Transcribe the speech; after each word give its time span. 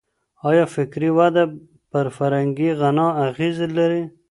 آيا 0.49 0.65
فکري 0.75 1.09
وده 1.17 1.43
پر 1.91 2.05
فرهنګي 2.17 2.69
غنا 2.79 3.07
اغېز 3.25 3.57
لري؟ 3.77 4.03